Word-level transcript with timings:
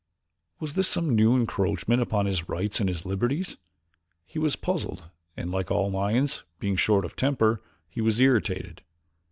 Was 0.59 0.73
this 0.73 0.87
some 0.87 1.13
new 1.15 1.35
encroachment 1.35 2.01
upon 2.01 2.25
his 2.25 2.49
rights 2.49 2.79
and 2.79 2.89
his 2.89 3.05
liberties? 3.05 3.57
He 4.25 4.39
was 4.39 4.55
puzzled 4.55 5.11
and, 5.37 5.51
like 5.51 5.69
all 5.69 5.91
lions, 5.91 6.43
being 6.57 6.75
short 6.75 7.05
of 7.05 7.15
temper, 7.15 7.61
he 7.87 8.01
was 8.01 8.19
irritated. 8.19 8.81